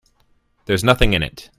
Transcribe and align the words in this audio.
There's 0.65 0.83
nothing 0.83 1.13
in 1.13 1.21
it. 1.21 1.49